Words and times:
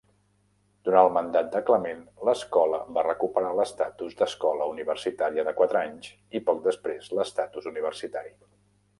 Durant 0.87 1.07
el 1.07 1.11
mandat 1.15 1.49
de 1.55 1.59
Clement, 1.65 1.99
l'escola 2.29 2.79
va 2.95 3.03
recuperar 3.07 3.51
l'estatus 3.59 4.15
d'escola 4.21 4.69
universitària 4.71 5.45
de 5.49 5.53
quatre 5.59 5.83
anys 5.89 6.09
i, 6.13 6.41
poc 6.47 6.63
després, 6.69 7.11
l'estatus 7.19 7.69
universitari. 7.73 8.35